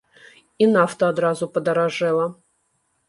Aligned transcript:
І 0.65 0.69
нафта 0.75 1.09
адразу 1.13 1.49
падаражэла. 1.59 2.25